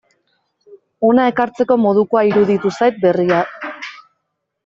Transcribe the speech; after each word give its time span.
Hona 1.09 1.25
ekartzeko 1.31 1.77
modukoa 1.83 2.23
iruditu 2.29 2.73
zait 2.77 2.99
berria. 3.03 3.43